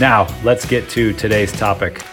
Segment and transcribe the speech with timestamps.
[0.00, 2.04] Now, let's get to today's topic.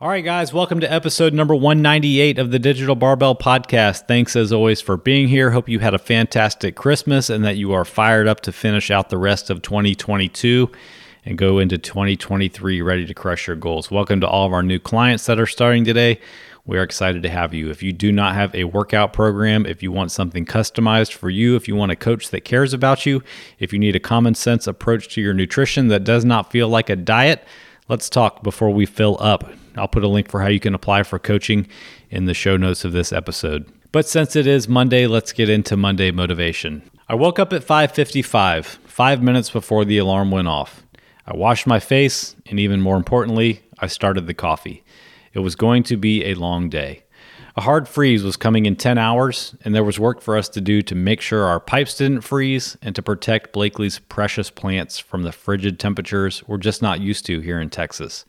[0.00, 4.06] All right, guys, welcome to episode number 198 of the Digital Barbell Podcast.
[4.06, 5.50] Thanks as always for being here.
[5.50, 9.10] Hope you had a fantastic Christmas and that you are fired up to finish out
[9.10, 10.70] the rest of 2022
[11.26, 13.90] and go into 2023 ready to crush your goals.
[13.90, 16.20] Welcome to all of our new clients that are starting today.
[16.66, 17.70] We are excited to have you.
[17.70, 21.54] If you do not have a workout program, if you want something customized for you,
[21.54, 23.22] if you want a coach that cares about you,
[23.60, 26.90] if you need a common sense approach to your nutrition that does not feel like
[26.90, 27.44] a diet,
[27.88, 29.48] let's talk before we fill up.
[29.76, 31.68] I'll put a link for how you can apply for coaching
[32.10, 33.70] in the show notes of this episode.
[33.92, 36.82] But since it is Monday, let's get into Monday motivation.
[37.08, 40.82] I woke up at 5:55, 5 minutes before the alarm went off.
[41.26, 44.82] I washed my face, and even more importantly, I started the coffee.
[45.36, 47.02] It was going to be a long day.
[47.56, 50.62] A hard freeze was coming in 10 hours, and there was work for us to
[50.62, 55.24] do to make sure our pipes didn't freeze and to protect Blakely's precious plants from
[55.24, 58.24] the frigid temperatures we're just not used to here in Texas.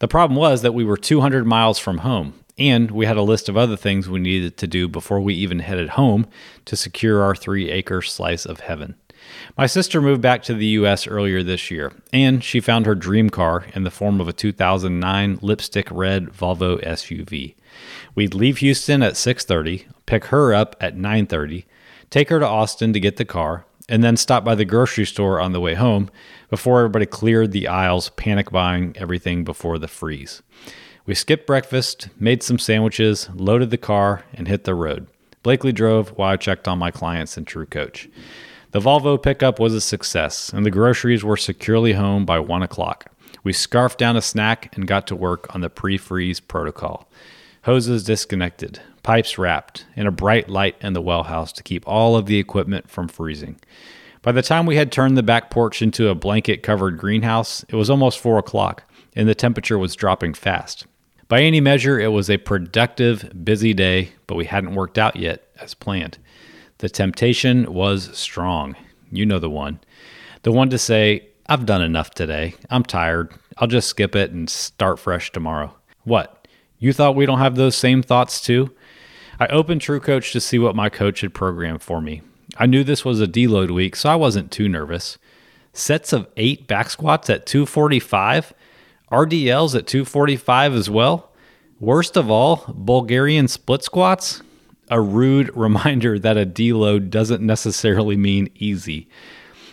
[0.00, 3.48] The problem was that we were 200 miles from home, and we had a list
[3.48, 6.26] of other things we needed to do before we even headed home
[6.66, 8.96] to secure our three acre slice of heaven.
[9.56, 13.30] My sister moved back to the US earlier this year, and she found her dream
[13.30, 17.54] car in the form of a 2009 lipstick red Volvo SUV.
[18.14, 21.66] We'd leave Houston at 6:30, pick her up at 9:30,
[22.10, 25.40] take her to Austin to get the car, and then stop by the grocery store
[25.40, 26.10] on the way home
[26.50, 30.42] before everybody cleared the aisles, panic buying everything before the freeze.
[31.06, 35.06] We skipped breakfast, made some sandwiches, loaded the car, and hit the road.
[35.42, 38.08] Blakely drove while I checked on my clients in True Coach.
[38.74, 43.06] The Volvo pickup was a success, and the groceries were securely home by 1 o'clock.
[43.44, 47.08] We scarfed down a snack and got to work on the pre freeze protocol.
[47.62, 52.16] Hoses disconnected, pipes wrapped, and a bright light in the well house to keep all
[52.16, 53.60] of the equipment from freezing.
[54.22, 57.76] By the time we had turned the back porch into a blanket covered greenhouse, it
[57.76, 58.82] was almost 4 o'clock,
[59.14, 60.84] and the temperature was dropping fast.
[61.28, 65.46] By any measure, it was a productive, busy day, but we hadn't worked out yet
[65.60, 66.18] as planned.
[66.78, 68.76] The temptation was strong.
[69.10, 69.80] You know the one.
[70.42, 72.54] The one to say, I've done enough today.
[72.70, 73.32] I'm tired.
[73.58, 75.74] I'll just skip it and start fresh tomorrow.
[76.04, 76.48] What?
[76.78, 78.74] You thought we don't have those same thoughts too?
[79.38, 82.22] I opened True Coach to see what my coach had programmed for me.
[82.56, 85.18] I knew this was a deload week, so I wasn't too nervous.
[85.72, 88.52] Sets of eight back squats at 245,
[89.10, 91.32] RDLs at 245 as well.
[91.80, 94.40] Worst of all, Bulgarian split squats?
[94.88, 99.08] A rude reminder that a deload doesn't necessarily mean easy.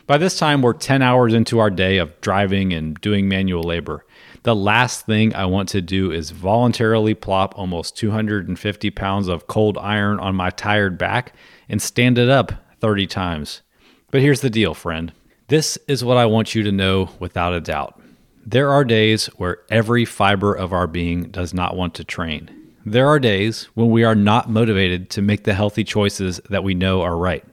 [0.07, 4.05] By this time, we're 10 hours into our day of driving and doing manual labor.
[4.43, 9.77] The last thing I want to do is voluntarily plop almost 250 pounds of cold
[9.77, 11.33] iron on my tired back
[11.69, 13.61] and stand it up 30 times.
[14.09, 15.13] But here's the deal, friend.
[15.47, 18.01] This is what I want you to know without a doubt.
[18.45, 22.49] There are days where every fiber of our being does not want to train.
[22.85, 26.73] There are days when we are not motivated to make the healthy choices that we
[26.73, 27.45] know are right.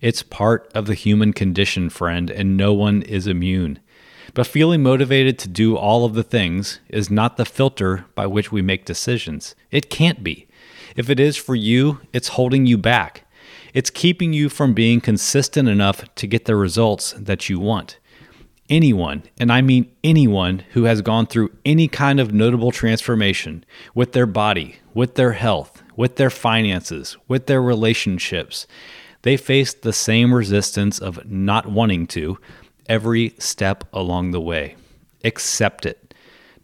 [0.00, 3.80] It's part of the human condition, friend, and no one is immune.
[4.34, 8.52] But feeling motivated to do all of the things is not the filter by which
[8.52, 9.56] we make decisions.
[9.72, 10.46] It can't be.
[10.94, 13.24] If it is for you, it's holding you back.
[13.74, 17.98] It's keeping you from being consistent enough to get the results that you want.
[18.68, 23.64] Anyone, and I mean anyone, who has gone through any kind of notable transformation
[23.94, 28.66] with their body, with their health, with their finances, with their relationships,
[29.22, 32.38] they face the same resistance of not wanting to,
[32.88, 34.76] every step along the way.
[35.24, 36.14] Accept it.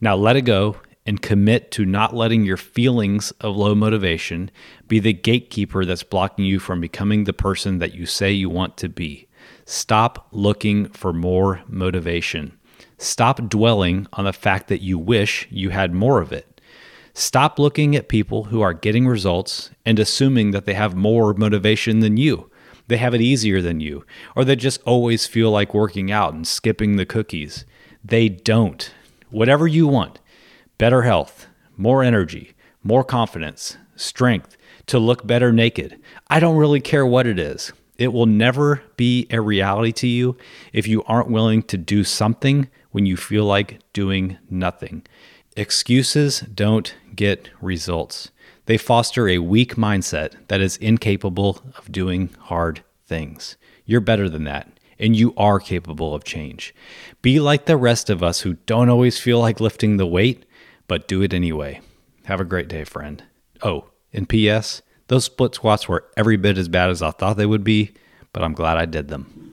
[0.01, 0.77] Now let it go
[1.07, 4.51] and commit to not letting your feelings of low motivation
[4.89, 8.77] be the gatekeeper that's blocking you from becoming the person that you say you want
[8.79, 9.27] to be.
[9.65, 12.57] Stop looking for more motivation.
[12.99, 16.61] Stop dwelling on the fact that you wish you had more of it.
[17.13, 22.01] Stop looking at people who are getting results and assuming that they have more motivation
[22.01, 22.51] than you
[22.87, 24.05] they have it easier than you,
[24.37, 27.65] or they just always feel like working out and skipping the cookies.
[28.05, 28.93] They don't.
[29.31, 30.21] Whatever you want
[30.77, 32.53] better health, more energy,
[32.83, 34.57] more confidence, strength,
[34.87, 35.99] to look better naked.
[36.29, 37.73] I don't really care what it is.
[37.97, 40.37] It will never be a reality to you
[40.73, 45.05] if you aren't willing to do something when you feel like doing nothing.
[45.57, 48.31] Excuses don't get results.
[48.67, 53.57] They foster a weak mindset that is incapable of doing hard things.
[53.85, 54.69] You're better than that,
[54.99, 56.75] and you are capable of change.
[57.23, 60.45] Be like the rest of us who don't always feel like lifting the weight,
[60.89, 61.81] but do it anyway.
[62.25, 63.23] Have a great day, friend.
[63.63, 64.83] Oh, and P.S.
[65.09, 67.93] Those split squats were every bit as bad as I thought they would be,
[68.33, 69.53] but I'm glad I did them.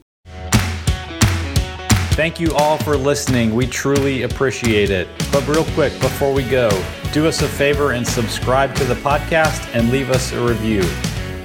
[2.14, 3.54] Thank you all for listening.
[3.54, 5.08] We truly appreciate it.
[5.32, 6.68] But, real quick, before we go,
[7.12, 10.82] do us a favor and subscribe to the podcast and leave us a review.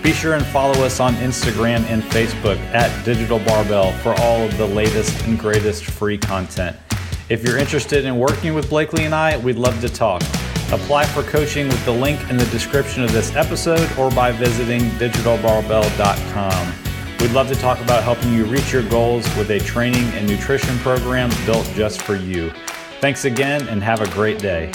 [0.04, 4.57] Be sure and follow us on Instagram and Facebook at Digital Barbell for all of
[4.57, 6.75] the latest and greatest free content.
[7.30, 10.21] If you're interested in working with Blakely and I, we'd love to talk.
[10.72, 14.81] Apply for coaching with the link in the description of this episode or by visiting
[15.00, 16.74] digitalbarbell.com.
[17.19, 20.78] We'd love to talk about helping you reach your goals with a training and nutrition
[20.80, 22.52] program built just for you.
[23.00, 24.72] Thanks again and have a great day.